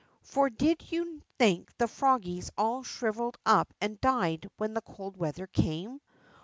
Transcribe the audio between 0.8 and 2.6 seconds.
you think the froggies